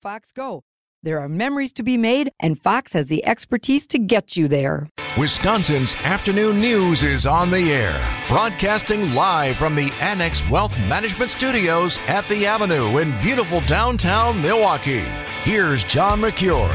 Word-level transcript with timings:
Fox 0.00 0.30
Go. 0.30 0.62
There 1.02 1.18
are 1.18 1.28
memories 1.28 1.72
to 1.72 1.82
be 1.82 1.96
made, 1.96 2.30
and 2.40 2.60
Fox 2.60 2.92
has 2.92 3.08
the 3.08 3.24
expertise 3.26 3.86
to 3.88 3.98
get 3.98 4.36
you 4.36 4.46
there. 4.46 4.88
Wisconsin's 5.16 5.94
afternoon 5.96 6.60
news 6.60 7.02
is 7.02 7.26
on 7.26 7.50
the 7.50 7.72
air, 7.72 7.98
broadcasting 8.28 9.14
live 9.14 9.56
from 9.56 9.74
the 9.74 9.90
Annex 10.00 10.48
Wealth 10.48 10.78
Management 10.78 11.30
Studios 11.30 11.98
at 12.06 12.28
the 12.28 12.46
Avenue 12.46 12.98
in 12.98 13.20
beautiful 13.20 13.60
downtown 13.62 14.40
Milwaukee. 14.40 15.04
Here's 15.42 15.82
John 15.84 16.20
Mercure. 16.20 16.72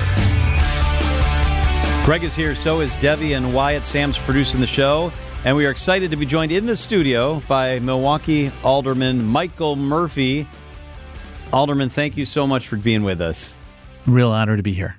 Greg 2.04 2.26
is 2.26 2.36
here, 2.36 2.56
so 2.56 2.82
is 2.82 2.98
Debbie 2.98 3.34
and 3.34 3.54
Wyatt. 3.54 3.86
Sam's 3.86 4.18
producing 4.18 4.60
the 4.60 4.68
show. 4.68 5.14
And 5.46 5.58
we 5.58 5.66
are 5.66 5.72
excited 5.72 6.12
to 6.12 6.18
be 6.18 6.26
joined 6.26 6.54
in 6.54 6.66
the 6.66 6.76
studio 6.76 7.42
by 7.50 7.80
Milwaukee 7.80 8.52
Alderman 8.64 9.26
Michael 9.26 9.76
Murphy. 9.76 10.48
Alderman, 11.54 11.90
thank 11.90 12.18
you 12.18 12.26
so 12.26 12.48
much 12.48 12.68
for 12.68 12.78
being 12.78 13.04
with 13.04 13.22
us. 13.22 13.56
Real 14.08 14.32
honor 14.32 14.58
to 14.58 14.64
be 14.64 14.74
here. 14.74 14.98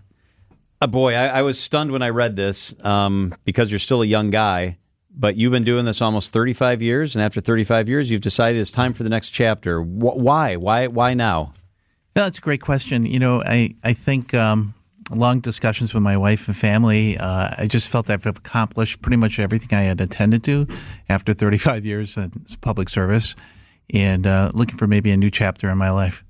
Uh, 0.80 0.86
boy, 0.86 1.14
I, 1.14 1.26
I, 1.26 1.42
was 1.42 1.58
stunned 1.58 1.90
when 1.90 2.00
I 2.00 2.10
read 2.10 2.36
this 2.36 2.76
um, 2.84 3.34
because 3.44 3.70
you're 3.70 3.80
still 3.80 4.02
a 4.02 4.06
young 4.06 4.30
guy, 4.30 4.76
but 5.10 5.34
you've 5.34 5.50
been 5.50 5.64
doing 5.64 5.84
this 5.84 6.00
almost 6.00 6.32
35 6.32 6.80
years, 6.80 7.16
and 7.16 7.24
after 7.24 7.40
35 7.40 7.88
years, 7.88 8.08
you've 8.08 8.20
decided 8.20 8.60
it's 8.60 8.70
time 8.70 8.92
for 8.92 9.02
the 9.02 9.08
next 9.08 9.30
chapter. 9.30 9.80
Wh- 9.82 10.16
why? 10.16 10.54
Why? 10.54 10.86
Why 10.86 11.12
now? 11.12 11.54
Yeah, 12.14 12.22
that's 12.22 12.38
a 12.38 12.40
great 12.40 12.60
question. 12.60 13.04
You 13.04 13.18
know, 13.18 13.42
I 13.42 13.74
I 13.82 13.92
think 13.92 14.32
um, 14.32 14.74
long 15.10 15.40
discussions 15.40 15.92
with 15.92 16.04
my 16.04 16.16
wife 16.16 16.46
and 16.46 16.56
family. 16.56 17.16
Uh, 17.18 17.48
I 17.58 17.66
just 17.66 17.90
felt 17.90 18.08
I've 18.08 18.26
accomplished 18.26 19.02
pretty 19.02 19.16
much 19.16 19.40
everything 19.40 19.76
I 19.76 19.82
had 19.82 20.00
intended 20.00 20.44
to 20.44 20.68
after 21.08 21.34
35 21.34 21.84
years 21.84 22.16
in 22.16 22.30
public 22.60 22.88
service, 22.88 23.34
and 23.92 24.24
uh, 24.24 24.52
looking 24.54 24.76
for 24.76 24.86
maybe 24.86 25.10
a 25.10 25.16
new 25.16 25.30
chapter 25.30 25.68
in 25.68 25.78
my 25.78 25.90
life. 25.90 26.23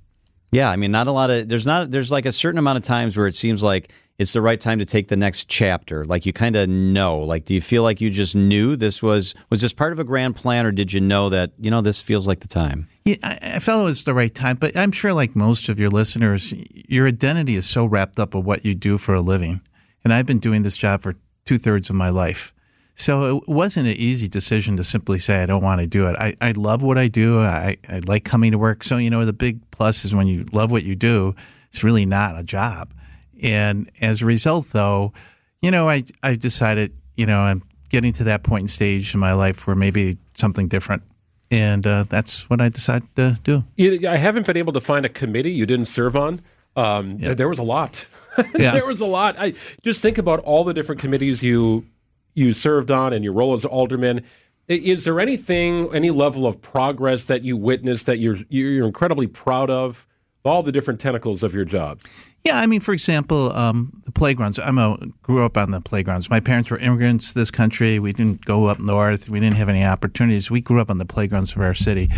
Yeah, 0.54 0.70
I 0.70 0.76
mean, 0.76 0.92
not 0.92 1.08
a 1.08 1.10
lot 1.10 1.30
of 1.30 1.48
there's 1.48 1.66
not 1.66 1.90
there's 1.90 2.12
like 2.12 2.26
a 2.26 2.32
certain 2.32 2.58
amount 2.58 2.76
of 2.76 2.84
times 2.84 3.16
where 3.16 3.26
it 3.26 3.34
seems 3.34 3.60
like 3.64 3.92
it's 4.18 4.32
the 4.32 4.40
right 4.40 4.60
time 4.60 4.78
to 4.78 4.84
take 4.84 5.08
the 5.08 5.16
next 5.16 5.48
chapter. 5.48 6.04
Like 6.04 6.26
you 6.26 6.32
kind 6.32 6.54
of 6.54 6.68
know. 6.68 7.18
Like, 7.18 7.44
do 7.44 7.54
you 7.54 7.60
feel 7.60 7.82
like 7.82 8.00
you 8.00 8.08
just 8.08 8.36
knew 8.36 8.76
this 8.76 9.02
was 9.02 9.34
was 9.50 9.62
this 9.62 9.72
part 9.72 9.92
of 9.92 9.98
a 9.98 10.04
grand 10.04 10.36
plan, 10.36 10.64
or 10.64 10.70
did 10.70 10.92
you 10.92 11.00
know 11.00 11.28
that 11.28 11.50
you 11.58 11.72
know 11.72 11.80
this 11.80 12.02
feels 12.02 12.28
like 12.28 12.38
the 12.38 12.46
time? 12.46 12.86
Yeah, 13.04 13.16
I, 13.24 13.38
I 13.56 13.58
felt 13.58 13.82
it 13.82 13.86
was 13.86 14.04
the 14.04 14.14
right 14.14 14.32
time, 14.32 14.56
but 14.56 14.76
I'm 14.76 14.92
sure, 14.92 15.12
like 15.12 15.34
most 15.34 15.68
of 15.68 15.80
your 15.80 15.90
listeners, 15.90 16.54
your 16.88 17.08
identity 17.08 17.56
is 17.56 17.68
so 17.68 17.84
wrapped 17.84 18.20
up 18.20 18.32
with 18.32 18.44
what 18.44 18.64
you 18.64 18.76
do 18.76 18.96
for 18.96 19.12
a 19.12 19.20
living, 19.20 19.60
and 20.04 20.14
I've 20.14 20.26
been 20.26 20.38
doing 20.38 20.62
this 20.62 20.76
job 20.76 21.02
for 21.02 21.16
two 21.44 21.58
thirds 21.58 21.90
of 21.90 21.96
my 21.96 22.10
life. 22.10 22.53
So 22.94 23.38
it 23.38 23.44
wasn't 23.48 23.88
an 23.88 23.94
easy 23.94 24.28
decision 24.28 24.76
to 24.76 24.84
simply 24.84 25.18
say, 25.18 25.42
I 25.42 25.46
don't 25.46 25.62
want 25.62 25.80
to 25.80 25.86
do 25.86 26.06
it. 26.06 26.16
I, 26.16 26.34
I 26.40 26.52
love 26.52 26.80
what 26.82 26.96
I 26.96 27.08
do. 27.08 27.40
I, 27.40 27.76
I 27.88 28.00
like 28.06 28.24
coming 28.24 28.52
to 28.52 28.58
work. 28.58 28.84
So, 28.84 28.98
you 28.98 29.10
know, 29.10 29.24
the 29.24 29.32
big 29.32 29.68
plus 29.72 30.04
is 30.04 30.14
when 30.14 30.28
you 30.28 30.46
love 30.52 30.70
what 30.70 30.84
you 30.84 30.94
do, 30.94 31.34
it's 31.68 31.82
really 31.82 32.06
not 32.06 32.38
a 32.38 32.44
job. 32.44 32.94
And 33.42 33.90
as 34.00 34.22
a 34.22 34.26
result, 34.26 34.68
though, 34.70 35.12
you 35.60 35.72
know, 35.72 35.88
I, 35.88 36.04
I 36.22 36.36
decided, 36.36 36.92
you 37.16 37.26
know, 37.26 37.40
I'm 37.40 37.62
getting 37.88 38.12
to 38.12 38.24
that 38.24 38.44
point 38.44 38.62
in 38.62 38.68
stage 38.68 39.12
in 39.12 39.20
my 39.20 39.32
life 39.32 39.66
where 39.66 39.74
maybe 39.74 40.16
something 40.34 40.68
different. 40.68 41.02
And 41.50 41.86
uh, 41.86 42.04
that's 42.08 42.48
what 42.48 42.60
I 42.60 42.68
decided 42.68 43.08
to 43.16 43.38
do. 43.42 43.64
I 44.06 44.16
haven't 44.16 44.46
been 44.46 44.56
able 44.56 44.72
to 44.72 44.80
find 44.80 45.04
a 45.04 45.08
committee 45.08 45.52
you 45.52 45.66
didn't 45.66 45.86
serve 45.86 46.16
on. 46.16 46.40
Um, 46.76 47.18
yeah. 47.18 47.34
There 47.34 47.48
was 47.48 47.58
a 47.58 47.62
lot. 47.64 48.06
yeah. 48.56 48.72
there 48.72 48.86
was 48.86 49.00
a 49.00 49.06
lot. 49.06 49.36
I 49.38 49.54
just 49.82 50.00
think 50.00 50.18
about 50.18 50.40
all 50.40 50.64
the 50.64 50.74
different 50.74 51.00
committees 51.00 51.42
you 51.42 51.86
you 52.34 52.52
served 52.52 52.90
on 52.90 53.12
and 53.12 53.24
your 53.24 53.32
role 53.32 53.54
as 53.54 53.64
alderman. 53.64 54.24
Is 54.66 55.04
there 55.04 55.20
anything, 55.20 55.94
any 55.94 56.10
level 56.10 56.46
of 56.46 56.60
progress 56.62 57.24
that 57.24 57.44
you 57.44 57.56
witnessed 57.56 58.06
that 58.06 58.18
you're 58.18 58.38
you're 58.48 58.86
incredibly 58.86 59.26
proud 59.26 59.70
of? 59.70 60.06
All 60.44 60.62
the 60.62 60.72
different 60.72 61.00
tentacles 61.00 61.42
of 61.42 61.54
your 61.54 61.64
job. 61.64 62.00
Yeah, 62.44 62.58
I 62.58 62.66
mean, 62.66 62.80
for 62.80 62.92
example, 62.92 63.50
um, 63.52 64.02
the 64.04 64.12
playgrounds. 64.12 64.58
I'm 64.58 64.76
a 64.76 64.98
grew 65.22 65.42
up 65.42 65.56
on 65.56 65.70
the 65.70 65.80
playgrounds. 65.80 66.28
My 66.28 66.40
parents 66.40 66.70
were 66.70 66.78
immigrants 66.78 67.32
to 67.32 67.38
this 67.38 67.50
country. 67.50 67.98
We 67.98 68.12
didn't 68.12 68.44
go 68.44 68.66
up 68.66 68.78
north. 68.78 69.30
We 69.30 69.40
didn't 69.40 69.56
have 69.56 69.70
any 69.70 69.82
opportunities. 69.82 70.50
We 70.50 70.60
grew 70.60 70.80
up 70.80 70.90
on 70.90 70.98
the 70.98 71.06
playgrounds 71.06 71.56
of 71.56 71.62
our 71.62 71.72
city, 71.72 72.10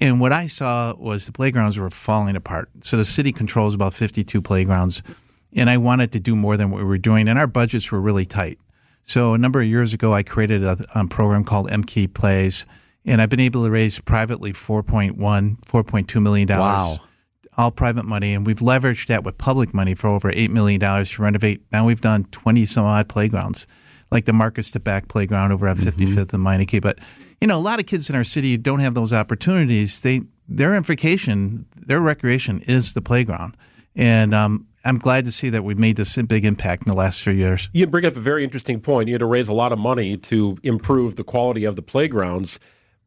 and 0.00 0.20
what 0.20 0.30
I 0.30 0.46
saw 0.46 0.94
was 0.94 1.26
the 1.26 1.32
playgrounds 1.32 1.76
were 1.76 1.90
falling 1.90 2.36
apart. 2.36 2.68
So 2.82 2.96
the 2.96 3.04
city 3.04 3.32
controls 3.32 3.74
about 3.74 3.94
52 3.94 4.40
playgrounds, 4.40 5.02
and 5.52 5.68
I 5.68 5.76
wanted 5.76 6.12
to 6.12 6.20
do 6.20 6.36
more 6.36 6.56
than 6.56 6.70
what 6.70 6.78
we 6.78 6.84
were 6.84 6.98
doing, 6.98 7.26
and 7.26 7.36
our 7.36 7.48
budgets 7.48 7.90
were 7.90 8.00
really 8.00 8.26
tight. 8.26 8.60
So 9.06 9.34
a 9.34 9.38
number 9.38 9.60
of 9.60 9.66
years 9.66 9.92
ago, 9.92 10.14
I 10.14 10.22
created 10.22 10.64
a, 10.64 10.78
a 10.94 11.06
program 11.06 11.44
called 11.44 11.68
MKE 11.68 12.14
Plays, 12.14 12.64
and 13.04 13.20
I've 13.20 13.28
been 13.28 13.38
able 13.38 13.64
to 13.64 13.70
raise 13.70 14.00
privately 14.00 14.52
4.1, 14.52 15.14
4.2 15.14 16.22
million 16.22 16.48
dollars. 16.48 16.98
Wow. 16.98 17.04
All 17.56 17.70
private 17.70 18.04
money, 18.04 18.34
and 18.34 18.44
we've 18.44 18.58
leveraged 18.58 19.06
that 19.06 19.22
with 19.22 19.38
public 19.38 19.72
money 19.72 19.94
for 19.94 20.08
over 20.08 20.32
eight 20.34 20.50
million 20.50 20.80
dollars 20.80 21.12
to 21.12 21.22
renovate. 21.22 21.62
Now 21.70 21.86
we've 21.86 22.00
done 22.00 22.24
twenty 22.32 22.66
some 22.66 22.84
odd 22.84 23.08
playgrounds, 23.08 23.68
like 24.10 24.24
the 24.24 24.32
Marcus 24.32 24.72
DeBack 24.72 25.06
playground 25.06 25.52
over 25.52 25.68
at 25.68 25.76
55th 25.76 25.94
mm-hmm. 25.96 26.20
and 26.34 26.68
Meinecke. 26.68 26.82
But 26.82 26.98
you 27.40 27.46
know, 27.46 27.56
a 27.56 27.60
lot 27.60 27.78
of 27.78 27.86
kids 27.86 28.10
in 28.10 28.16
our 28.16 28.24
city 28.24 28.56
don't 28.56 28.80
have 28.80 28.94
those 28.94 29.12
opportunities. 29.12 30.00
They 30.00 30.22
their 30.48 30.80
vacation, 30.80 31.66
their 31.76 32.00
recreation 32.00 32.60
is 32.62 32.94
the 32.94 33.02
playground, 33.02 33.56
and 33.96 34.34
um, 34.34 34.66
I'm 34.84 34.98
glad 34.98 35.24
to 35.24 35.32
see 35.32 35.48
that 35.50 35.64
we've 35.64 35.78
made 35.78 35.96
this 35.96 36.16
big 36.22 36.44
impact 36.44 36.86
in 36.86 36.90
the 36.90 36.96
last 36.96 37.22
few 37.22 37.32
years. 37.32 37.70
You 37.72 37.86
bring 37.86 38.04
up 38.04 38.16
a 38.16 38.20
very 38.20 38.44
interesting 38.44 38.80
point. 38.80 39.08
You 39.08 39.14
had 39.14 39.20
to 39.20 39.26
raise 39.26 39.48
a 39.48 39.52
lot 39.52 39.72
of 39.72 39.78
money 39.78 40.16
to 40.16 40.58
improve 40.62 41.16
the 41.16 41.24
quality 41.24 41.64
of 41.64 41.74
the 41.74 41.82
playgrounds, 41.82 42.58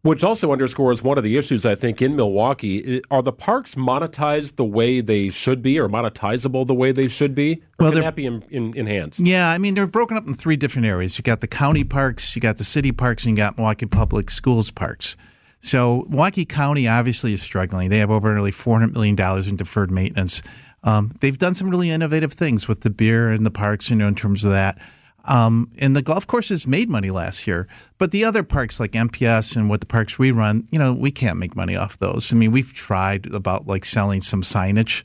which 0.01 0.23
also 0.23 0.51
underscores 0.51 1.03
one 1.03 1.17
of 1.17 1.23
the 1.23 1.37
issues 1.37 1.65
I 1.65 1.75
think 1.75 2.01
in 2.01 2.15
Milwaukee. 2.15 3.01
Are 3.11 3.21
the 3.21 3.31
parks 3.31 3.75
monetized 3.75 4.55
the 4.55 4.65
way 4.65 5.01
they 5.01 5.29
should 5.29 5.61
be, 5.61 5.79
or 5.79 5.87
monetizable 5.87 6.65
the 6.65 6.73
way 6.73 6.91
they 6.91 7.07
should 7.07 7.35
be? 7.35 7.61
Or 7.79 7.85
well, 7.85 7.91
can 7.91 8.01
that 8.01 8.15
be 8.15 8.25
in, 8.25 8.43
in, 8.49 8.75
enhanced? 8.75 9.19
Yeah, 9.19 9.49
I 9.49 9.59
mean 9.59 9.75
they're 9.75 9.85
broken 9.85 10.17
up 10.17 10.25
in 10.25 10.33
three 10.33 10.55
different 10.55 10.87
areas. 10.87 11.17
You 11.17 11.21
got 11.21 11.41
the 11.41 11.47
county 11.47 11.83
parks, 11.83 12.35
you 12.35 12.41
got 12.41 12.57
the 12.57 12.63
city 12.63 12.91
parks, 12.91 13.25
and 13.25 13.37
you 13.37 13.43
got 13.43 13.57
Milwaukee 13.57 13.85
Public 13.85 14.31
Schools 14.31 14.71
parks. 14.71 15.15
So 15.59 16.05
Milwaukee 16.09 16.45
County 16.45 16.87
obviously 16.87 17.33
is 17.33 17.41
struggling. 17.41 17.89
They 17.89 17.97
have 17.97 18.11
over 18.11 18.31
nearly 18.31 18.51
$400 18.51 18.93
million 18.93 19.49
in 19.49 19.55
deferred 19.55 19.91
maintenance. 19.91 20.41
Um, 20.87 21.11
they've 21.19 21.37
done 21.37 21.53
some 21.53 21.69
really 21.69 21.89
innovative 21.89 22.31
things 22.31 22.69
with 22.69 22.79
the 22.79 22.89
beer 22.89 23.29
and 23.29 23.45
the 23.45 23.51
parks, 23.51 23.89
you 23.89 23.97
know, 23.97 24.07
in 24.07 24.15
terms 24.15 24.45
of 24.45 24.51
that. 24.51 24.79
Um, 25.25 25.69
and 25.77 25.93
the 25.93 26.01
golf 26.01 26.25
courses 26.25 26.65
made 26.65 26.89
money 26.89 27.11
last 27.11 27.45
year, 27.45 27.67
but 27.97 28.11
the 28.11 28.23
other 28.23 28.41
parks 28.41 28.79
like 28.79 28.93
MPS 28.93 29.57
and 29.57 29.67
what 29.67 29.81
the 29.81 29.85
parks 29.85 30.17
we 30.17 30.31
run, 30.31 30.65
you 30.71 30.79
know, 30.79 30.93
we 30.93 31.11
can't 31.11 31.37
make 31.37 31.57
money 31.57 31.75
off 31.75 31.99
those. 31.99 32.31
I 32.31 32.37
mean, 32.37 32.51
we've 32.51 32.73
tried 32.73 33.25
about 33.33 33.67
like 33.67 33.83
selling 33.83 34.21
some 34.21 34.41
signage, 34.41 35.03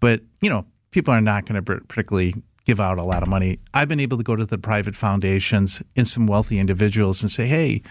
but 0.00 0.22
you 0.40 0.48
know, 0.48 0.64
people 0.92 1.12
are 1.12 1.20
not 1.20 1.44
going 1.44 1.62
to 1.62 1.80
particularly 1.82 2.34
give 2.64 2.80
out 2.80 2.96
a 2.96 3.02
lot 3.02 3.22
of 3.22 3.28
money. 3.28 3.58
I've 3.74 3.88
been 3.88 4.00
able 4.00 4.16
to 4.16 4.24
go 4.24 4.34
to 4.34 4.46
the 4.46 4.56
private 4.56 4.96
foundations 4.96 5.82
and 5.94 6.08
some 6.08 6.26
wealthy 6.26 6.58
individuals 6.58 7.20
and 7.20 7.30
say, 7.30 7.46
hey, 7.46 7.82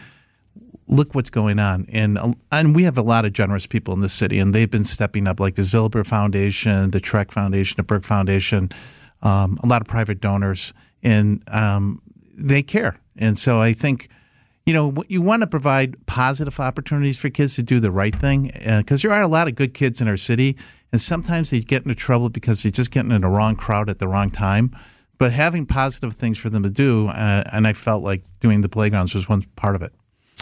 look 0.88 1.14
what's 1.14 1.30
going 1.30 1.60
on. 1.60 1.86
And 1.92 2.36
and 2.52 2.76
we 2.76 2.84
have 2.84 2.98
a 2.98 3.02
lot 3.02 3.26
of 3.26 3.34
generous 3.34 3.68
people 3.68 3.94
in 3.94 4.02
this 4.02 4.14
city, 4.14 4.40
and 4.40 4.54
they've 4.54 4.70
been 4.70 4.84
stepping 4.84 5.28
up, 5.28 5.40
like 5.40 5.56
the 5.56 5.62
Zilber 5.62 6.06
Foundation, 6.06 6.92
the 6.92 7.00
Trek 7.00 7.32
Foundation, 7.32 7.76
the 7.78 7.84
Burke 7.84 8.04
Foundation, 8.04 8.70
um, 9.22 9.60
a 9.64 9.68
lot 9.68 9.82
of 9.82 9.88
private 9.88 10.20
donors, 10.20 10.74
and 11.04 11.44
um, 11.50 12.02
they 12.38 12.64
care. 12.64 13.00
And 13.18 13.38
so 13.38 13.62
I 13.62 13.74
think. 13.74 14.10
You 14.66 14.74
know, 14.74 14.94
you 15.08 15.22
want 15.22 15.44
to 15.44 15.48
provide 15.48 15.96
positive 16.08 16.60
opportunities 16.60 17.18
for 17.18 17.30
kids 17.30 17.56
to 17.56 17.64
do 17.64 17.80
the 17.80 17.90
right 17.90 18.14
thing 18.14 18.52
because 18.54 19.00
uh, 19.00 19.08
there 19.08 19.18
are 19.18 19.22
a 19.22 19.28
lot 19.30 19.48
of 19.48 19.56
good 19.56 19.74
kids 19.74 20.02
in 20.02 20.10
our 20.10 20.18
city, 20.18 20.58
and 20.92 21.00
sometimes 21.00 21.52
they 21.52 21.62
get 21.62 21.84
into 21.84 21.96
trouble 21.96 22.28
because 22.28 22.64
they're 22.64 22.72
just 22.74 22.92
get 22.92 23.06
in 23.06 23.22
the 23.22 23.30
wrong 23.30 23.56
crowd 23.56 23.90
at 23.90 24.00
the 24.00 24.10
wrong 24.10 24.30
time. 24.30 24.76
But 25.18 25.32
having 25.32 25.68
positive 25.68 26.12
things 26.12 26.38
for 26.38 26.50
them 26.50 26.64
to 26.64 26.70
do, 26.70 27.08
uh, 27.08 27.44
and 27.52 27.66
I 27.66 27.72
felt 27.72 28.04
like 28.04 28.24
doing 28.42 28.60
the 28.60 28.68
playgrounds 28.68 29.16
was 29.16 29.30
one 29.30 29.44
part 29.56 29.78
of 29.78 29.82
it. 29.82 29.94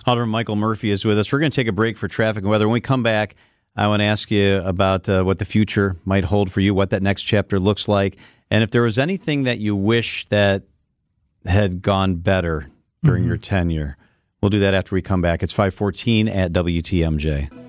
Alderman 0.05 0.29
Michael 0.29 0.55
Murphy 0.55 0.91
is 0.91 1.03
with 1.03 1.17
us. 1.17 1.31
We're 1.31 1.39
going 1.39 1.51
to 1.51 1.55
take 1.55 1.67
a 1.67 1.73
break 1.73 1.97
for 1.97 2.07
traffic 2.07 2.43
and 2.43 2.49
weather. 2.49 2.67
When 2.67 2.73
we 2.73 2.81
come 2.81 3.03
back, 3.03 3.35
I 3.75 3.87
want 3.87 4.01
to 4.01 4.05
ask 4.05 4.29
you 4.29 4.61
about 4.63 5.09
uh, 5.09 5.23
what 5.23 5.39
the 5.39 5.45
future 5.45 5.95
might 6.05 6.25
hold 6.25 6.51
for 6.51 6.61
you, 6.61 6.73
what 6.73 6.91
that 6.91 7.01
next 7.01 7.23
chapter 7.23 7.59
looks 7.59 7.87
like, 7.87 8.17
and 8.51 8.63
if 8.63 8.71
there 8.71 8.83
was 8.83 8.99
anything 8.99 9.43
that 9.43 9.57
you 9.57 9.75
wish 9.75 10.27
that 10.27 10.63
had 11.45 11.81
gone 11.81 12.15
better 12.15 12.69
during 13.03 13.23
mm-hmm. 13.23 13.29
your 13.29 13.37
tenure. 13.37 13.97
We'll 14.41 14.49
do 14.49 14.59
that 14.59 14.73
after 14.73 14.95
we 14.95 15.01
come 15.01 15.21
back. 15.21 15.43
It's 15.43 15.53
514 15.53 16.27
at 16.27 16.51
WTMJ. 16.51 17.64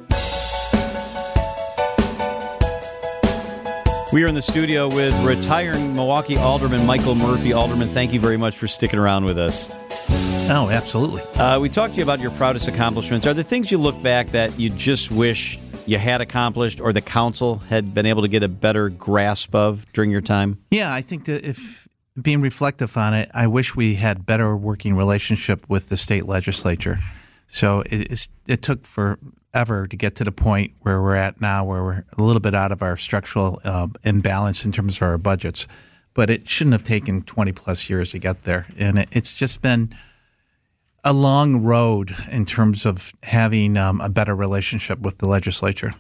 We 4.13 4.23
are 4.23 4.29
in 4.29 4.37
the 4.37 4.43
studio 4.43 4.87
with 4.87 5.13
retiring 5.25 5.97
Milwaukee 5.97 6.37
Alderman 6.37 6.87
Michael 6.87 7.17
Murphy. 7.17 7.53
Alderman, 7.53 7.89
thank 7.89 8.13
you 8.13 8.21
very 8.21 8.37
much 8.37 8.57
for 8.57 8.69
sticking 8.69 9.01
around 9.01 9.25
with 9.25 9.37
us. 9.37 9.69
Oh, 10.49 10.69
absolutely. 10.71 11.23
Uh, 11.35 11.59
we 11.59 11.69
talked 11.69 11.95
to 11.95 11.99
you 11.99 12.05
about 12.05 12.21
your 12.21 12.31
proudest 12.31 12.69
accomplishments. 12.69 13.27
Are 13.27 13.35
there 13.35 13.43
things 13.43 13.73
you 13.73 13.79
look 13.79 14.01
back 14.05 14.31
that 14.31 14.61
you 14.61 14.71
just 14.71 15.11
wish 15.11 15.59
you 15.87 15.99
had 15.99 16.21
accomplished 16.21 16.81
or 16.81 16.93
the 16.93 17.01
council 17.01 17.59
had 17.69 17.95
been 17.95 18.07
able 18.07 18.23
to 18.23 18.29
get 18.29 18.45
a 18.45 18.49
better 18.49 18.91
grasp 18.91 19.57
of 19.57 19.93
during 19.93 20.13
your 20.13 20.21
time? 20.21 20.63
Yeah, 20.71 20.95
I 20.95 21.01
think 21.01 21.25
that 21.25 21.45
if 21.45 21.89
being 22.21 22.41
reflective 22.41 22.97
on 22.97 23.13
it, 23.13 23.29
I 23.35 23.49
wish 23.49 23.75
we 23.75 23.97
had 23.97 24.25
better 24.25 24.57
working 24.57 24.95
relationship 24.95 25.69
with 25.69 25.89
the 25.89 25.97
state 25.97 26.27
legislature. 26.27 27.01
So 27.49 27.83
it, 27.87 28.29
it 28.47 28.63
took 28.63 28.87
for 28.87 29.19
ever 29.55 29.87
to 29.87 29.97
get 29.97 30.15
to 30.17 30.25
the 30.25 30.33
point 30.33 30.73
where 30.81 31.01
we're 31.01 31.17
at 31.17 31.41
now, 31.41 31.65
where 31.65 31.83
we're 31.83 32.05
a 32.17 32.23
little 32.23 32.41
bit 32.41 32.55
out 32.55 32.73
of 32.73 32.83
our 32.83 32.97
structural 32.97 33.61
uh, 33.65 33.89
imbalance 34.05 34.65
in 34.65 34.73
terms 34.73 34.97
of 34.97 35.03
our 35.03 35.19
budgets. 35.19 35.67
But 36.15 36.31
it 36.31 36.49
shouldn't 36.49 36.73
have 36.73 36.83
taken 36.83 37.23
20 37.23 37.53
plus 37.53 37.91
years 37.91 38.13
to 38.13 38.19
get 38.19 38.45
there. 38.45 38.67
And 38.79 38.99
it, 38.99 39.09
it's 39.13 39.35
just 39.35 39.63
been 39.63 39.91
a 41.05 41.13
long 41.13 41.63
road 41.63 42.17
in 42.31 42.45
terms 42.45 42.85
of 42.85 43.13
having 43.23 43.77
um, 43.77 44.01
a 44.01 44.09
better 44.09 44.35
relationship 44.35 45.01
with 45.01 45.19
the 45.19 45.29
legislature. 45.29 45.93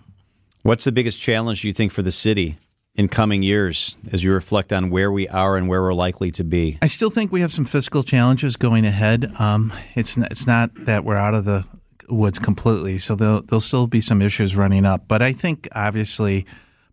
What's 0.62 0.84
the 0.84 0.93
biggest 0.93 1.20
challenge 1.20 1.64
you 1.64 1.72
think 1.72 1.93
for 1.93 2.02
the 2.02 2.10
city 2.10 2.56
in 2.96 3.08
coming 3.08 3.43
years 3.43 3.96
as 4.10 4.25
you 4.25 4.32
reflect 4.32 4.72
on 4.72 4.90
where 4.90 5.12
we 5.12 5.28
are 5.28 5.56
and 5.56 5.69
where 5.69 5.81
we're 5.81 5.94
likely 5.94 6.32
to 6.32 6.43
be? 6.43 6.78
I 6.82 6.88
still 6.88 7.10
think 7.10 7.31
we 7.31 7.40
have 7.43 7.52
some 7.52 7.64
fiscal 7.64 8.02
challenges 8.02 8.56
going 8.56 8.84
ahead. 8.84 9.31
Um, 9.38 9.72
it's 9.94 10.16
it's 10.16 10.46
not 10.46 10.70
that 10.87 11.04
we're 11.04 11.16
out 11.16 11.34
of 11.34 11.44
the 11.44 11.64
woods 12.08 12.38
completely, 12.38 12.99
so 12.99 13.14
there'll, 13.14 13.43
there'll 13.43 13.61
still 13.61 13.87
be 13.87 14.00
some 14.00 14.23
issues 14.23 14.56
running 14.56 14.85
up. 14.85 15.08
But 15.08 15.23
I 15.23 15.32
think 15.32 15.69
obviously 15.75 16.47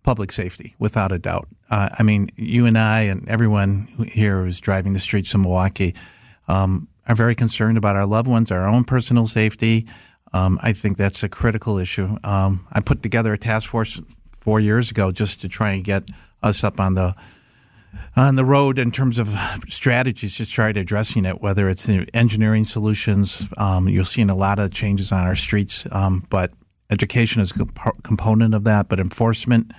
public 0.03 0.31
safety, 0.31 0.75
without 0.79 1.11
a 1.11 1.19
doubt. 1.19 1.47
Uh, 1.69 1.89
I 1.97 2.03
mean, 2.03 2.29
you 2.35 2.65
and 2.65 2.77
I 2.77 3.01
and 3.01 3.27
everyone 3.27 3.87
here 4.07 4.43
who's 4.43 4.59
driving 4.59 4.93
the 4.93 4.99
streets 4.99 5.33
of 5.33 5.41
Milwaukee 5.41 5.95
um, 6.47 6.87
are 7.07 7.15
very 7.15 7.35
concerned 7.35 7.77
about 7.77 7.95
our 7.95 8.05
loved 8.05 8.27
ones, 8.27 8.51
our 8.51 8.67
own 8.67 8.83
personal 8.83 9.25
safety. 9.25 9.87
Um, 10.33 10.59
I 10.61 10.73
think 10.73 10.97
that's 10.97 11.23
a 11.23 11.29
critical 11.29 11.77
issue. 11.77 12.17
Um, 12.23 12.67
I 12.71 12.81
put 12.81 13.01
together 13.01 13.33
a 13.33 13.37
task 13.37 13.69
force 13.69 14.01
four 14.31 14.59
years 14.59 14.91
ago 14.91 15.11
just 15.11 15.41
to 15.41 15.47
try 15.47 15.71
and 15.71 15.83
get 15.83 16.03
us 16.41 16.63
up 16.63 16.79
on 16.79 16.95
the 16.95 17.15
on 18.15 18.35
the 18.35 18.45
road 18.45 18.79
in 18.79 18.91
terms 18.91 19.19
of 19.19 19.29
strategies 19.67 20.49
try 20.49 20.71
to 20.71 20.79
addressing 20.79 21.25
it, 21.25 21.41
whether 21.41 21.69
it's 21.69 21.89
engineering 22.13 22.65
solutions. 22.65 23.47
Um, 23.57 23.87
you'll 23.87 24.05
see 24.05 24.21
a 24.21 24.35
lot 24.35 24.59
of 24.59 24.71
changes 24.71 25.11
on 25.11 25.23
our 25.23 25.35
streets, 25.35 25.87
um, 25.91 26.25
but 26.29 26.51
education 26.89 27.41
is 27.41 27.51
a 27.59 27.91
component 28.03 28.53
of 28.53 28.63
that, 28.65 28.87
but 28.87 28.99
enforcement 28.99 29.71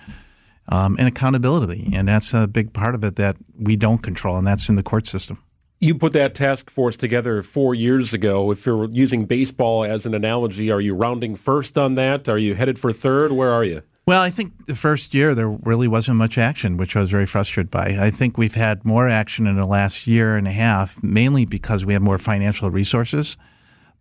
um, 0.68 0.96
and 0.98 1.08
accountability. 1.08 1.92
And 1.94 2.08
that's 2.08 2.34
a 2.34 2.46
big 2.46 2.72
part 2.72 2.94
of 2.94 3.04
it 3.04 3.16
that 3.16 3.36
we 3.58 3.76
don't 3.76 4.02
control, 4.02 4.36
and 4.36 4.46
that's 4.46 4.68
in 4.68 4.76
the 4.76 4.82
court 4.82 5.06
system 5.06 5.42
you 5.80 5.94
put 5.94 6.14
that 6.14 6.34
task 6.34 6.70
force 6.70 6.96
together 6.96 7.42
four 7.42 7.74
years 7.74 8.14
ago. 8.14 8.50
If 8.50 8.64
you're 8.64 8.88
using 8.90 9.26
baseball 9.26 9.84
as 9.84 10.06
an 10.06 10.14
analogy, 10.14 10.70
are 10.70 10.80
you 10.80 10.94
rounding 10.94 11.36
first 11.36 11.76
on 11.76 11.94
that? 11.96 12.28
Are 12.28 12.38
you 12.38 12.54
headed 12.54 12.78
for 12.78 12.92
third? 12.92 13.32
Where 13.32 13.50
are 13.50 13.64
you? 13.64 13.82
Well, 14.06 14.20
I 14.20 14.28
think 14.28 14.66
the 14.66 14.74
first 14.74 15.14
year 15.14 15.34
there 15.34 15.48
really 15.48 15.88
wasn't 15.88 16.18
much 16.18 16.36
action, 16.36 16.76
which 16.76 16.94
I 16.94 17.00
was 17.00 17.10
very 17.10 17.24
frustrated 17.24 17.70
by. 17.70 17.96
I 17.98 18.10
think 18.10 18.36
we've 18.36 18.54
had 18.54 18.84
more 18.84 19.08
action 19.08 19.46
in 19.46 19.56
the 19.56 19.66
last 19.66 20.06
year 20.06 20.36
and 20.36 20.46
a 20.46 20.52
half, 20.52 21.02
mainly 21.02 21.46
because 21.46 21.86
we 21.86 21.94
have 21.94 22.02
more 22.02 22.18
financial 22.18 22.70
resources. 22.70 23.38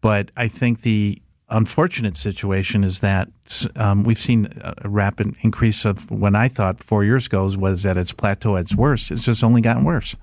But 0.01 0.29
I 0.35 0.49
think 0.49 0.81
the 0.81 1.21
unfortunate 1.49 2.17
situation 2.17 2.83
is 2.83 2.99
that 2.99 3.29
um, 3.77 4.03
we've 4.03 4.17
seen 4.17 4.47
a 4.61 4.89
rapid 4.89 5.35
increase 5.41 5.85
of 5.85 6.11
when 6.11 6.35
I 6.35 6.49
thought 6.49 6.83
four 6.83 7.05
years 7.05 7.27
ago 7.27 7.49
was 7.57 7.85
at 7.85 7.95
its 7.95 8.11
plateau 8.11 8.57
at 8.57 8.63
its 8.63 8.75
worst. 8.75 9.09
It's 9.09 9.23
just 9.23 9.41
only 9.41 9.61
gotten 9.61 9.85
worse. 9.85 10.17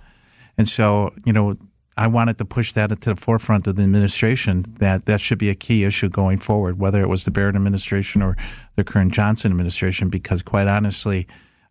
And 0.58 0.68
so, 0.68 1.14
you 1.24 1.32
know, 1.32 1.56
I 2.00 2.06
wanted 2.06 2.38
to 2.38 2.46
push 2.46 2.72
that 2.72 2.90
into 2.90 3.10
the 3.10 3.20
forefront 3.20 3.66
of 3.66 3.76
the 3.76 3.82
administration 3.82 4.64
that 4.78 5.04
that 5.04 5.20
should 5.20 5.36
be 5.36 5.50
a 5.50 5.54
key 5.54 5.84
issue 5.84 6.08
going 6.08 6.38
forward, 6.38 6.78
whether 6.78 7.02
it 7.02 7.10
was 7.10 7.24
the 7.24 7.30
Barrett 7.30 7.56
administration 7.56 8.22
or 8.22 8.38
the 8.74 8.84
current 8.84 9.12
Johnson 9.12 9.52
administration, 9.52 10.08
because 10.08 10.40
quite 10.40 10.66
honestly, 10.66 11.26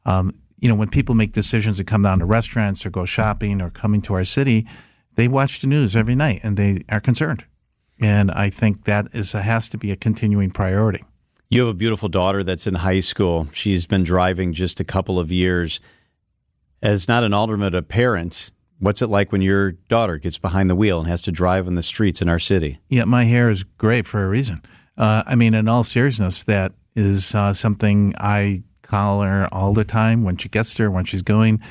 um, 0.06 0.36
you 0.60 0.70
know, 0.70 0.76
when 0.76 0.88
people 0.88 1.16
make 1.16 1.32
decisions 1.32 1.78
to 1.78 1.84
come 1.84 2.04
down 2.04 2.20
to 2.20 2.26
restaurants 2.26 2.86
or 2.86 2.92
go 2.92 3.06
shopping 3.06 3.60
or 3.60 3.72
coming 3.72 4.04
to 4.04 4.14
our 4.14 4.24
city, 4.24 4.68
they 5.16 5.28
watch 5.28 5.62
the 5.62 5.68
news 5.68 5.96
every 5.96 6.14
night 6.14 6.42
and 6.44 6.58
they 6.58 6.84
are 6.90 7.00
concerned. 7.00 7.46
And 8.00 8.30
I 8.30 8.52
think 8.52 8.84
that 8.84 9.08
is 9.12 9.34
a, 9.34 9.42
has 9.42 9.68
to 9.70 9.80
be 9.80 9.92
a 9.92 9.96
continuing 9.96 10.52
priority. 10.52 11.04
You 11.50 11.62
have 11.62 11.70
a 11.70 11.74
beautiful 11.74 12.08
daughter 12.08 12.44
that's 12.44 12.68
in 12.68 12.76
high 12.76 13.00
school. 13.00 13.48
She's 13.52 13.88
been 13.88 14.04
driving 14.04 14.54
just 14.54 14.80
a 14.80 14.84
couple 14.84 15.18
of 15.18 15.32
years. 15.32 15.82
As 16.84 17.08
not 17.08 17.24
an 17.24 17.34
alderman, 17.34 17.74
a 17.74 17.82
parent, 17.82 18.52
What's 18.80 19.02
it 19.02 19.08
like 19.08 19.32
when 19.32 19.42
your 19.42 19.74
daughter 19.74 20.18
gets 20.18 20.38
behind 20.38 20.70
the 20.70 20.76
wheel 20.76 21.00
and 21.00 21.08
has 21.08 21.22
to 21.24 21.32
drive 21.32 21.68
on 21.68 21.76
the 21.76 21.84
streets 21.84 22.22
in 22.22 22.30
our 22.30 22.40
city? 22.40 22.80
Yeah, 22.88 23.04
my 23.04 23.26
hair 23.26 23.50
is 23.50 23.64
gray 23.64 24.02
for 24.04 24.24
a 24.24 24.30
reason. 24.30 24.62
Uh, 24.98 25.24
I 25.26 25.36
mean, 25.36 25.54
in 25.54 25.68
all 25.68 25.84
seriousness, 25.84 26.44
that 26.46 26.72
is 26.96 27.36
uh, 27.36 27.54
something 27.54 28.14
I 28.18 28.64
call 28.82 29.22
her 29.22 29.48
all 29.52 29.74
the 29.74 29.84
time 29.84 30.24
when 30.24 30.38
she 30.38 30.48
gets 30.48 30.74
there, 30.76 30.90
when 30.90 31.04
she's 31.04 31.22
going. 31.22 31.62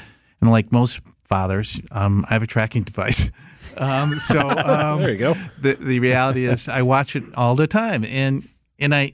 And 0.40 0.50
like 0.50 0.70
most 0.70 1.00
fathers, 1.24 1.80
um, 1.90 2.26
I 2.28 2.34
have 2.34 2.42
a 2.42 2.46
tracking 2.46 2.84
device. 2.84 3.30
Um, 3.76 4.18
so 4.18 4.40
um, 4.50 4.98
there 4.98 5.12
you 5.12 5.18
go. 5.18 5.34
The, 5.60 5.74
the 5.74 6.00
reality 6.00 6.46
is, 6.46 6.68
I 6.68 6.82
watch 6.82 7.14
it 7.14 7.22
all 7.36 7.54
the 7.54 7.68
time, 7.68 8.04
and 8.04 8.42
and 8.76 8.92
I 8.92 9.12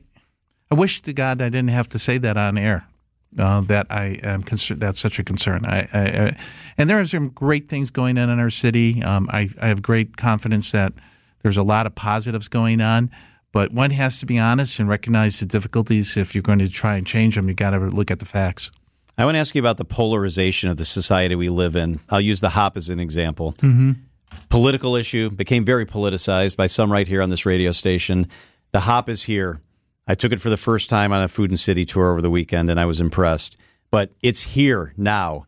I 0.71 0.75
wish 0.75 1.03
to 1.03 1.13
God 1.13 1.43
I 1.43 1.51
didn't 1.51 1.69
have 1.69 1.87
to 1.91 1.99
say 1.99 2.17
that 2.17 2.39
on 2.39 2.57
air 2.57 2.87
uh, 3.39 3.61
that 3.63 3.87
I 3.91 4.19
am 4.23 4.43
concerned. 4.43 4.81
That's 4.81 5.01
such 5.01 5.19
a 5.19 5.25
concern. 5.25 5.65
I, 5.65 5.81
I, 5.93 6.01
I, 6.01 6.37
and 6.79 6.89
there 6.89 7.01
are 7.01 7.07
some 7.07 7.29
great 7.29 7.69
things 7.69 7.91
going 7.91 8.19
on 8.19 8.31
in 8.31 8.39
our 8.39 8.51
city. 8.51 9.03
Um, 9.03 9.29
I, 9.33 9.49
I 9.61 9.69
have 9.69 9.83
great 9.83 10.17
confidence 10.17 10.73
that 10.73 10.93
there's 11.43 11.57
a 11.57 11.63
lot 11.63 11.87
of 11.87 11.95
positives 11.95 12.49
going 12.49 12.81
on. 12.81 13.11
But 13.53 13.73
one 13.73 13.93
has 13.93 14.19
to 14.19 14.27
be 14.27 14.37
honest 14.37 14.81
and 14.81 14.89
recognize 14.89 15.39
the 15.39 15.47
difficulties. 15.47 16.17
If 16.17 16.35
you're 16.35 16.43
going 16.43 16.59
to 16.59 16.69
try 16.69 16.97
and 16.97 17.07
change 17.07 17.37
them, 17.37 17.47
you 17.47 17.55
got 17.55 17.71
to 17.71 17.79
look 17.79 18.11
at 18.11 18.19
the 18.19 18.25
facts. 18.27 18.73
I 19.17 19.25
want 19.25 19.37
to 19.37 19.39
ask 19.39 19.55
you 19.55 19.61
about 19.61 19.77
the 19.77 19.85
polarization 19.85 20.71
of 20.71 20.77
the 20.77 20.85
society 20.85 21.37
we 21.37 21.49
live 21.49 21.77
in. 21.77 22.01
I'll 22.11 22.21
use 22.21 22.41
the 22.41 22.49
hop 22.49 22.77
as 22.77 22.89
an 22.89 22.99
example. 22.99 23.53
Mm-hmm. 23.59 23.93
Political 24.49 24.97
issue 24.97 25.31
became 25.31 25.65
very 25.65 25.87
politicized 25.87 26.57
by 26.57 26.67
some 26.67 26.91
right 26.91 27.07
here 27.07 27.23
on 27.23 27.31
this 27.31 27.47
radio 27.47 27.71
station. 27.71 28.27
The 28.73 28.81
hop 28.81 29.09
is 29.09 29.23
here. 29.23 29.61
I 30.07 30.15
took 30.15 30.33
it 30.33 30.41
for 30.41 30.51
the 30.51 30.57
first 30.57 30.91
time 30.91 31.13
on 31.13 31.23
a 31.23 31.29
Food 31.29 31.51
and 31.51 31.59
City 31.59 31.85
tour 31.85 32.11
over 32.11 32.21
the 32.21 32.31
weekend, 32.31 32.71
and 32.71 32.79
I 32.79 32.85
was 32.85 33.01
impressed. 33.01 33.57
But 33.91 34.11
it's 34.23 34.43
here 34.43 34.93
now. 34.97 35.47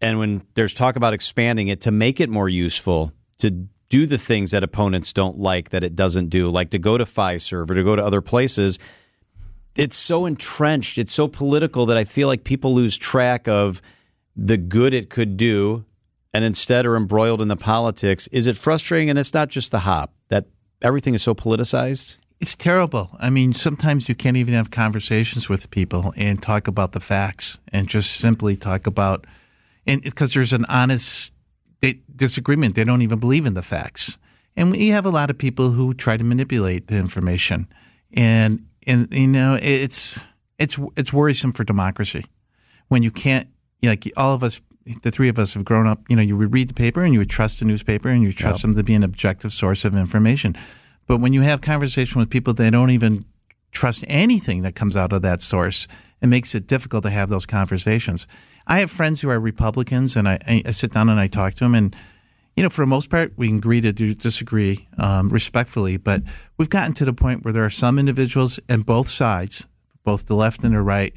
And 0.00 0.18
when 0.18 0.42
there's 0.54 0.74
talk 0.74 0.96
about 0.96 1.14
expanding 1.14 1.68
it 1.68 1.80
to 1.82 1.90
make 1.90 2.20
it 2.20 2.28
more 2.28 2.48
useful, 2.48 3.12
to 3.38 3.68
do 3.88 4.06
the 4.06 4.18
things 4.18 4.50
that 4.50 4.62
opponents 4.62 5.12
don't 5.12 5.38
like 5.38 5.70
that 5.70 5.84
it 5.84 5.94
doesn't 5.94 6.28
do, 6.28 6.50
like 6.50 6.70
to 6.70 6.78
go 6.78 6.98
to 6.98 7.04
Fiserv 7.04 7.70
or 7.70 7.74
to 7.74 7.84
go 7.84 7.96
to 7.96 8.04
other 8.04 8.20
places, 8.20 8.78
it's 9.76 9.96
so 9.96 10.26
entrenched, 10.26 10.98
it's 10.98 11.12
so 11.12 11.28
political 11.28 11.86
that 11.86 11.96
I 11.96 12.04
feel 12.04 12.28
like 12.28 12.44
people 12.44 12.74
lose 12.74 12.98
track 12.98 13.46
of 13.46 13.80
the 14.34 14.56
good 14.56 14.92
it 14.92 15.08
could 15.08 15.36
do 15.36 15.84
and 16.34 16.44
instead 16.44 16.84
are 16.84 16.96
embroiled 16.96 17.40
in 17.40 17.48
the 17.48 17.56
politics. 17.56 18.26
Is 18.28 18.46
it 18.46 18.56
frustrating? 18.56 19.08
And 19.08 19.18
it's 19.18 19.32
not 19.32 19.48
just 19.48 19.72
the 19.72 19.80
hop 19.80 20.12
that 20.28 20.46
everything 20.82 21.14
is 21.14 21.22
so 21.22 21.34
politicized? 21.34 22.18
It's 22.40 22.54
terrible. 22.54 23.10
I 23.18 23.30
mean, 23.30 23.54
sometimes 23.54 24.08
you 24.08 24.14
can't 24.14 24.36
even 24.36 24.54
have 24.54 24.70
conversations 24.70 25.48
with 25.48 25.70
people 25.70 26.12
and 26.16 26.42
talk 26.42 26.68
about 26.68 26.92
the 26.92 27.00
facts 27.00 27.58
and 27.72 27.88
just 27.88 28.12
simply 28.12 28.56
talk 28.56 28.86
about, 28.86 29.26
and 29.86 30.02
because 30.02 30.34
there's 30.34 30.52
an 30.52 30.66
honest 30.68 31.32
disagreement. 32.16 32.74
They 32.74 32.84
don't 32.84 33.02
even 33.02 33.18
believe 33.18 33.46
in 33.46 33.54
the 33.54 33.62
facts. 33.62 34.18
And 34.56 34.72
we 34.72 34.88
have 34.88 35.04
a 35.04 35.10
lot 35.10 35.30
of 35.30 35.36
people 35.36 35.70
who 35.70 35.94
try 35.94 36.16
to 36.16 36.24
manipulate 36.24 36.86
the 36.86 36.98
information. 36.98 37.68
And, 38.12 38.66
and 38.86 39.08
you 39.12 39.28
know, 39.28 39.58
it's, 39.60 40.26
it's, 40.58 40.78
it's 40.96 41.12
worrisome 41.12 41.52
for 41.52 41.64
democracy 41.64 42.24
when 42.88 43.02
you 43.02 43.10
can't, 43.10 43.48
like 43.82 44.10
all 44.16 44.34
of 44.34 44.42
us 44.42 44.60
the 45.02 45.10
three 45.10 45.28
of 45.28 45.36
us 45.36 45.54
have 45.54 45.64
grown 45.64 45.88
up, 45.88 46.00
you 46.08 46.14
know, 46.14 46.22
you 46.22 46.36
would 46.36 46.54
read 46.54 46.68
the 46.68 46.74
paper 46.74 47.02
and 47.02 47.12
you 47.12 47.18
would 47.18 47.28
trust 47.28 47.58
the 47.58 47.64
newspaper 47.64 48.08
and 48.08 48.22
you 48.22 48.30
trust 48.30 48.60
yep. 48.60 48.62
them 48.62 48.76
to 48.76 48.84
be 48.84 48.94
an 48.94 49.02
objective 49.02 49.52
source 49.52 49.84
of 49.84 49.96
information. 49.96 50.54
But 51.06 51.20
when 51.20 51.32
you 51.32 51.42
have 51.42 51.60
conversation 51.60 52.18
with 52.18 52.30
people 52.30 52.52
that 52.54 52.70
don't 52.70 52.90
even 52.90 53.24
trust 53.72 54.04
anything 54.08 54.62
that 54.62 54.74
comes 54.74 54.96
out 54.96 55.12
of 55.12 55.22
that 55.22 55.40
source, 55.40 55.86
it 56.20 56.26
makes 56.28 56.54
it 56.54 56.66
difficult 56.66 57.04
to 57.04 57.10
have 57.10 57.28
those 57.28 57.46
conversations. 57.46 58.26
I 58.66 58.80
have 58.80 58.90
friends 58.90 59.20
who 59.20 59.28
are 59.28 59.38
Republicans, 59.38 60.16
and 60.16 60.28
I, 60.28 60.38
I 60.46 60.70
sit 60.70 60.92
down 60.92 61.08
and 61.08 61.20
I 61.20 61.28
talk 61.28 61.54
to 61.54 61.64
them, 61.64 61.74
and 61.74 61.94
you 62.56 62.62
know, 62.62 62.70
for 62.70 62.82
the 62.82 62.86
most 62.86 63.10
part, 63.10 63.34
we 63.36 63.48
can 63.48 63.58
agree 63.58 63.82
to 63.82 63.92
disagree 63.92 64.88
um, 64.96 65.28
respectfully. 65.28 65.98
But 65.98 66.22
we've 66.56 66.70
gotten 66.70 66.94
to 66.94 67.04
the 67.04 67.12
point 67.12 67.44
where 67.44 67.52
there 67.52 67.64
are 67.64 67.70
some 67.70 67.98
individuals 67.98 68.58
in 68.66 68.80
both 68.80 69.08
sides, 69.08 69.66
both 70.04 70.24
the 70.24 70.34
left 70.34 70.64
and 70.64 70.74
the 70.74 70.80
right, 70.80 71.12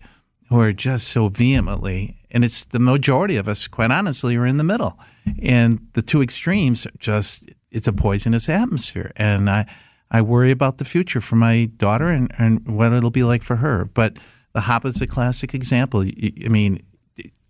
who 0.49 0.59
are 0.59 0.73
just 0.73 1.07
so 1.07 1.29
vehemently, 1.29 2.17
and 2.29 2.43
it's 2.43 2.65
the 2.65 2.79
majority 2.79 3.37
of 3.37 3.47
us, 3.47 3.67
quite 3.67 3.89
honestly, 3.89 4.35
are 4.35 4.45
in 4.45 4.57
the 4.57 4.63
middle. 4.63 4.99
And 5.41 5.87
the 5.93 6.01
two 6.01 6.21
extremes 6.21 6.85
just 6.97 7.49
it's 7.71 7.87
a 7.87 7.93
poisonous 7.93 8.49
atmosphere, 8.49 9.11
and 9.15 9.49
I 9.49 9.65
I 10.11 10.21
worry 10.21 10.51
about 10.51 10.79
the 10.79 10.85
future 10.85 11.21
for 11.21 11.35
my 11.35 11.69
daughter 11.77 12.07
and, 12.07 12.31
and 12.39 12.67
what 12.67 12.93
it'll 12.93 13.11
be 13.11 13.23
like 13.23 13.43
for 13.43 13.57
her. 13.57 13.85
But 13.85 14.17
the 14.53 14.61
hop 14.61 14.85
is 14.85 15.01
a 15.01 15.07
classic 15.07 15.53
example. 15.53 16.01
I 16.01 16.47
mean, 16.47 16.81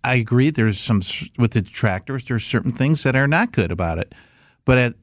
I 0.03 0.15
agree. 0.15 0.49
There's 0.49 0.79
some 0.79 1.01
with 1.37 1.51
the 1.51 1.61
detractors. 1.61 2.25
There's 2.25 2.45
certain 2.45 2.71
things 2.71 3.03
that 3.03 3.15
are 3.15 3.27
not 3.27 3.53
good 3.53 3.71
about 3.71 3.97
it, 3.97 4.13
but 4.65 4.77
at, 4.77 4.93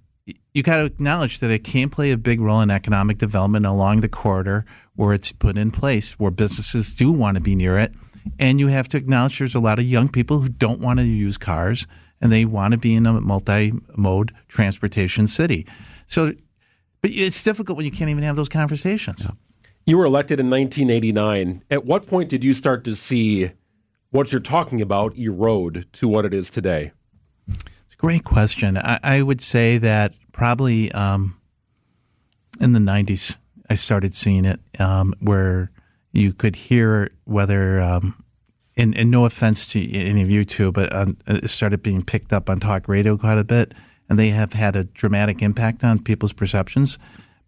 you 0.53 0.63
got 0.63 0.79
to 0.79 0.85
acknowledge 0.85 1.39
that 1.39 1.51
it 1.51 1.65
can 1.65 1.89
play 1.89 2.11
a 2.11 2.17
big 2.17 2.41
role 2.41 2.61
in 2.61 2.71
economic 2.71 3.19
development 3.19 3.65
along 3.65 4.01
the 4.01 4.09
corridor 4.09 4.65
where 4.95 5.15
it's 5.15 5.33
put 5.33 5.57
in 5.57 5.71
place, 5.71 6.19
where 6.19 6.31
businesses 6.31 6.95
do 6.95 7.13
want 7.13 7.37
to 7.37 7.43
be 7.43 7.55
near 7.55 7.79
it, 7.79 7.95
and 8.39 8.59
you 8.59 8.69
have 8.69 8.89
to 8.89 8.97
acknowledge 8.97 9.39
there's 9.39 9.55
a 9.55 9.61
lot 9.61 9.79
of 9.79 9.85
young 9.85 10.09
people 10.09 10.41
who 10.41 10.49
don't 10.49 10.81
want 10.81 10.99
to 10.99 11.05
use 11.05 11.39
cars 11.39 11.87
and 12.21 12.33
they 12.33 12.45
want 12.45 12.73
to 12.73 12.79
be 12.79 12.95
in 12.95 13.07
a 13.07 13.21
multi-mode 13.21 14.33
transportation 14.49 15.27
city. 15.27 15.67
So, 16.07 16.35
but 17.01 17.11
it's 17.11 17.43
difficult 17.43 17.77
when 17.77 17.85
you 17.85 17.93
can't 17.93 18.11
even 18.11 18.23
have 18.23 18.37
those 18.37 18.49
conversations. 18.49 19.25
Yeah. 19.25 19.33
You 19.85 19.99
were 19.99 20.05
elected 20.05 20.41
in 20.41 20.51
1989. 20.51 21.63
At 21.71 21.85
what 21.85 22.07
point 22.07 22.29
did 22.29 22.43
you 22.43 22.55
start 22.55 22.83
to 22.85 22.97
see 22.97 23.53
what 24.11 24.33
you're 24.33 24.41
talking 24.41 24.81
about 24.81 25.17
erode 25.17 25.87
to 25.93 26.09
what 26.09 26.25
it 26.25 26.35
is 26.35 26.51
today? 26.51 26.93
It's 27.49 27.95
a 27.95 27.97
great 27.97 28.25
question. 28.25 28.77
I, 28.77 28.99
I 29.03 29.23
would 29.23 29.41
say 29.41 29.79
that 29.79 30.15
probably 30.33 30.91
um, 30.93 31.41
in 32.61 32.73
the 32.73 32.81
90s, 32.81 33.37
I 33.71 33.75
started 33.75 34.15
seeing 34.15 34.45
it 34.45 34.61
um, 34.81 35.15
where 35.21 35.71
you 36.13 36.33
could 36.33 36.57
hear 36.57 37.09
whether, 37.25 37.81
um, 37.81 38.25
and, 38.77 38.97
and, 38.97 39.11
no 39.11 39.25
offense 39.25 39.69
to 39.69 39.93
any 39.93 40.23
of 40.23 40.31
you 40.31 40.45
two, 40.45 40.71
but 40.71 40.95
um, 40.95 41.17
it 41.27 41.49
started 41.49 41.83
being 41.83 42.03
picked 42.03 42.33
up 42.33 42.51
on 42.51 42.61
talk 42.61 42.89
radio 42.89 43.17
quite 43.17 43.39
a 43.39 43.45
bit, 43.45 43.73
and 44.09 44.19
they 44.19 44.29
have 44.29 44.53
had 44.53 44.77
a 44.77 44.85
dramatic 44.85 45.43
impact 45.43 45.83
on 45.83 46.03
people's 46.03 46.33
perceptions. 46.33 46.99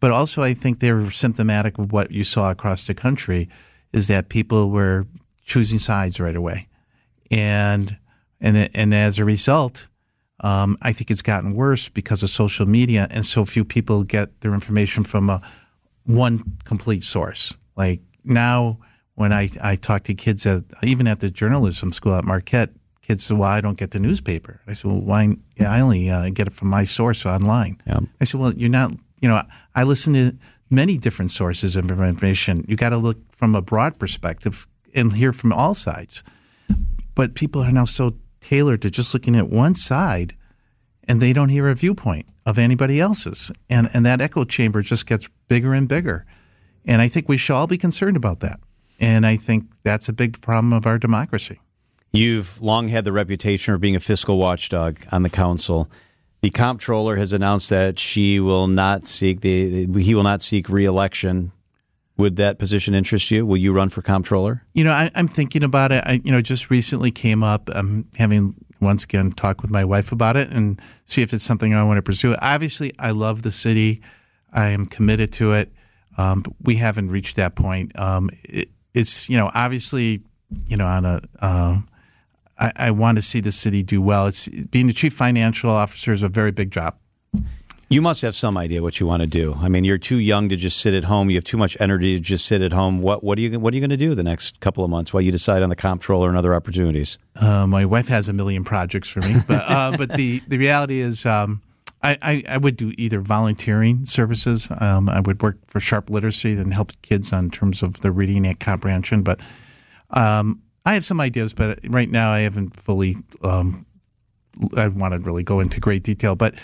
But 0.01 0.11
also, 0.11 0.43
I 0.43 0.55
think 0.55 0.79
they're 0.79 1.11
symptomatic 1.11 1.79
of 1.79 1.93
what 1.93 2.11
you 2.13 2.25
saw 2.25 2.51
across 2.51 2.87
the 2.87 2.95
country 2.95 3.49
is 3.93 4.07
that 4.09 4.29
people 4.29 4.71
were 4.71 5.07
choosing 5.45 5.79
sides 5.79 6.21
right 6.21 6.37
away, 6.37 6.69
and 7.31 7.97
and 8.41 8.71
and 8.75 8.95
as 8.95 9.19
a 9.19 9.25
result, 9.25 9.89
um, 10.41 10.79
I 10.83 10.93
think 10.93 11.11
it's 11.11 11.23
gotten 11.23 11.55
worse 11.55 11.89
because 11.89 12.23
of 12.23 12.31
social 12.31 12.67
media, 12.67 13.09
and 13.11 13.27
so 13.27 13.45
few 13.45 13.65
people 13.65 14.05
get 14.05 14.41
their 14.41 14.55
information 14.55 15.05
from 15.05 15.29
a 15.29 15.43
one 16.05 16.59
complete 16.65 17.03
source. 17.03 17.57
Like 17.77 18.01
now, 18.25 18.79
when 19.19 19.33
I, 19.33 19.51
I 19.61 19.75
talk 19.75 20.05
to 20.05 20.15
kids 20.15 20.47
at 20.47 20.63
even 20.81 21.09
at 21.09 21.19
the 21.19 21.29
journalism 21.29 21.91
school 21.93 22.15
at 22.15 22.25
Marquette, 22.25 22.71
kids 23.03 23.25
say, 23.25 23.35
"Well, 23.35 23.49
I 23.49 23.61
don't 23.61 23.77
get 23.77 23.91
the 23.91 23.99
newspaper." 23.99 24.61
I 24.69 24.75
said, 24.75 24.91
"Well, 24.93 25.01
why? 25.01 25.37
Yeah, 25.57 25.73
I 25.73 25.81
only 25.81 26.09
uh, 26.09 26.31
get 26.31 26.47
it 26.47 26.53
from 26.53 26.69
my 26.69 26.85
source 26.85 27.27
online." 27.27 27.79
Yeah. 27.85 27.99
I 28.21 28.25
said, 28.25 28.41
"Well, 28.41 28.55
you're 28.55 28.71
not. 28.71 28.93
You 29.21 29.29
know, 29.29 29.43
I 29.75 29.83
listen 29.83 30.13
to 30.15 30.37
many 30.71 30.99
different 30.99 31.33
sources 31.33 31.75
of 31.75 31.91
information. 31.91 32.65
You 32.69 32.77
got 32.77 32.91
to 32.91 32.97
look 32.97 33.19
from 33.33 33.57
a 33.57 33.61
broad 33.61 33.99
perspective 33.99 34.69
and 34.95 35.13
hear 35.13 35.33
from 35.33 35.53
all 35.53 35.75
sides." 35.75 36.23
But 37.17 37.35
people 37.35 37.61
are 37.65 37.73
now 37.73 37.87
so 37.87 38.15
tailored 38.41 38.83
to 38.83 38.91
just 38.91 39.13
looking 39.13 39.35
at 39.35 39.49
one 39.49 39.75
side 39.75 40.37
and 41.09 41.21
they 41.21 41.33
don't 41.33 41.49
hear 41.49 41.69
a 41.69 41.75
viewpoint 41.75 42.27
of 42.47 42.57
anybody 42.57 43.01
else's. 43.01 43.51
And, 43.69 43.89
and 43.93 44.07
that 44.07 44.21
echo 44.21 44.45
chamber 44.45 44.81
just 44.83 45.07
gets 45.07 45.29
bigger 45.49 45.75
and 45.75 45.89
bigger. 45.89 46.25
And 46.85 47.03
I 47.03 47.09
think 47.09 47.29
we 47.29 47.37
should 47.37 47.55
all 47.55 47.67
be 47.67 47.79
concerned 47.79 48.17
about 48.17 48.39
that. 48.41 48.61
And 48.99 49.27
I 49.27 49.37
think 49.37 49.67
that's 49.83 50.09
a 50.09 50.13
big 50.13 50.41
problem 50.41 50.73
of 50.73 50.87
our 50.87 50.99
democracy. 50.99 51.61
You've 52.13 52.61
long 52.61 52.89
had 52.89 53.05
the 53.05 53.13
reputation 53.13 53.75
of 53.75 53.81
being 53.81 53.95
a 53.95 54.01
fiscal 54.01 54.39
watchdog 54.39 54.99
on 55.13 55.23
the 55.23 55.31
council. 55.31 55.91
The 56.41 56.51
comptroller 56.51 57.17
has 57.17 57.33
announced 57.33 57.69
that 57.71 57.99
she 57.99 58.41
will 58.41 58.67
not 58.67 59.07
seek 59.07 59.41
the 59.41 59.87
he 60.01 60.15
will 60.15 60.23
not 60.23 60.41
seek 60.41 60.69
reelection. 60.69 61.53
Would 62.17 62.37
that 62.37 62.59
position 62.59 62.95
interest 62.95 63.31
you? 63.31 63.47
Will 63.47 63.57
you 63.57 63.73
run 63.73 63.91
for 63.91 64.03
comptroller? 64.03 64.65
You 64.73 64.83
know, 64.83 64.91
I, 64.91 65.11
am 65.15 65.29
thinking 65.29 65.63
about 65.63 65.93
it. 65.93 66.03
I, 66.05 66.21
you 66.25 66.33
know, 66.33 66.41
just 66.41 66.69
recently 66.69 67.13
came 67.13 67.45
up. 67.45 67.71
I'm 67.73 68.09
having 68.17 68.55
once 68.81 69.05
again 69.05 69.31
talk 69.31 69.63
with 69.63 69.71
my 69.71 69.85
wife 69.85 70.11
about 70.11 70.37
it 70.37 70.51
and 70.51 70.81
see 71.05 71.23
if 71.23 71.33
it's 71.33 71.45
something 71.45 71.75
I 71.75 71.85
want 71.85 71.99
to 71.99 72.03
pursue. 72.03 72.35
Obviously, 72.41 72.93
I 72.99 73.13
love 73.13 73.43
the 73.43 73.53
city. 73.53 74.01
I 74.53 74.69
am 74.69 74.87
committed 74.87 75.33
to 75.35 75.53
it. 75.53 75.73
Um, 76.17 76.45
we 76.61 76.77
haven't 76.77 77.11
reached 77.11 77.37
that 77.37 77.55
point. 77.55 77.97
Um, 77.97 78.31
it, 78.43 78.69
it's 78.99 79.31
you 79.31 79.37
know 79.37 79.51
obviously 79.55 80.23
you 80.67 80.77
know 80.77 80.87
on 80.87 81.05
a 81.05 81.21
uh, 81.41 81.81
I, 82.59 82.73
I 82.77 82.91
want 82.91 83.19
to 83.19 83.23
see 83.23 83.41
the 83.41 83.53
city 83.53 83.83
do 83.83 84.03
well. 84.03 84.27
It's 84.27 84.49
being 84.49 84.89
the 84.89 84.93
chief 84.93 85.15
financial 85.15 85.71
officer 85.71 86.13
is 86.13 86.23
a 86.23 86.29
very 86.29 86.51
big 86.51 86.71
job. 86.71 86.97
You 87.91 88.03
must 88.03 88.21
have 88.21 88.37
some 88.37 88.59
idea 88.59 88.83
what 88.83 89.01
you 89.01 89.07
want 89.07 89.23
to 89.23 89.27
do. 89.27 89.55
I 89.59 89.69
mean, 89.69 89.85
you're 89.85 89.97
too 89.97 90.19
young 90.19 90.51
to 90.51 90.57
just 90.57 90.79
sit 90.79 90.93
at 90.93 91.05
home. 91.05 91.31
You 91.31 91.37
have 91.37 91.45
too 91.45 91.57
much 91.57 91.75
energy 91.81 92.17
to 92.17 92.21
just 92.21 92.45
sit 92.45 92.61
at 92.61 92.73
home. 92.73 93.01
What 93.01 93.25
what 93.25 93.39
are 93.39 93.41
you 93.41 93.59
what 93.59 93.73
are 93.73 93.77
you 93.77 93.81
going 93.81 93.91
to 93.91 93.97
do 93.97 94.15
the 94.15 94.23
next 94.23 94.61
couple 94.61 94.85
of 94.85 94.91
months 94.91 95.15
while 95.15 95.23
you 95.23 95.33
decide 95.33 95.63
on 95.63 95.71
the 95.71 95.77
comptroller 95.77 96.29
and 96.29 96.37
other 96.37 96.55
opportunities? 96.55 97.19
Uh, 97.37 97.67
my 97.67 97.87
wife 97.87 98.09
has 98.09 98.29
a 98.29 98.33
million 98.33 98.65
projects 98.65 99.09
for 99.09 99.21
me, 99.21 99.37
but 99.47 99.63
uh, 99.67 99.97
but 99.97 100.11
the 100.11 100.43
the 100.49 100.59
reality 100.59 101.01
is. 101.01 101.25
Um, 101.25 101.63
I, 102.03 102.19
I, 102.23 102.45
I, 102.49 102.57
would 102.59 102.77
do 102.77 102.93
either 102.97 103.21
volunteering 103.21 104.07
services. 104.07 104.69
Um, 104.81 105.09
I 105.09 105.21
would 105.21 105.43
work 105.43 105.59
for 105.67 105.81
Sharp 105.81 106.11
Literacy 106.11 106.53
and 106.53 106.73
help 106.73 106.93
kids 107.03 107.33
on 107.33 107.51
terms 107.51 107.83
of 107.83 108.03
their 108.03 108.13
reading 108.13 108.47
and 108.47 108.59
comprehension. 108.59 109.23
But 109.23 109.41
um, 110.11 110.63
I 110.87 110.95
have 110.95 111.05
some 111.05 111.21
ideas, 111.21 111.55
but 111.55 111.81
right 111.89 112.11
now 112.11 112.31
I 112.31 112.41
haven't 112.41 112.77
fully. 112.77 113.17
Um, 113.43 113.85
I 114.77 114.89
want 114.89 115.15
to 115.15 115.21
really 115.21 115.45
go 115.45 115.61
into 115.61 115.81
great 115.81 116.03
detail, 116.03 116.35
but 116.35 116.55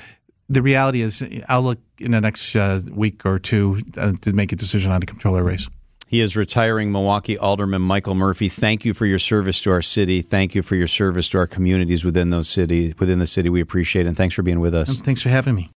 the 0.48 0.62
reality 0.62 1.00
is, 1.00 1.22
I'll 1.48 1.62
look 1.62 1.78
in 1.98 2.10
the 2.10 2.20
next 2.20 2.54
uh, 2.54 2.80
week 2.90 3.24
or 3.24 3.38
two 3.38 3.80
uh, 3.96 4.12
to 4.22 4.32
make 4.32 4.52
a 4.52 4.56
decision 4.56 4.92
on 4.92 5.02
a 5.02 5.06
comptroller 5.06 5.42
race. 5.42 5.68
He 6.14 6.20
is 6.20 6.36
retiring 6.36 6.92
Milwaukee 6.92 7.36
Alderman 7.36 7.82
Michael 7.82 8.14
Murphy. 8.14 8.48
Thank 8.48 8.84
you 8.84 8.94
for 8.94 9.04
your 9.04 9.18
service 9.18 9.60
to 9.62 9.72
our 9.72 9.82
city. 9.82 10.22
Thank 10.22 10.54
you 10.54 10.62
for 10.62 10.76
your 10.76 10.86
service 10.86 11.28
to 11.30 11.38
our 11.38 11.48
communities 11.48 12.04
within 12.04 12.30
those 12.30 12.48
city 12.48 12.94
within 13.00 13.18
the 13.18 13.26
city. 13.26 13.48
We 13.48 13.60
appreciate 13.60 14.06
it. 14.06 14.10
And 14.10 14.16
thanks 14.16 14.36
for 14.36 14.44
being 14.44 14.60
with 14.60 14.76
us. 14.76 14.96
Thanks 15.00 15.22
for 15.22 15.30
having 15.30 15.56
me. 15.56 15.72